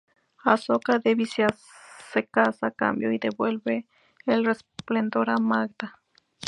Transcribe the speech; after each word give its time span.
Asoka 0.53 0.97
Devi 0.97 1.27
se 1.27 2.23
casa 2.33 2.65
a 2.67 2.71
cambio 2.71 3.11
y 3.13 3.19
devuelve 3.19 3.85
el 4.25 4.47
esplendor 4.49 5.29
a 5.29 5.37
Magadha. 5.37 6.01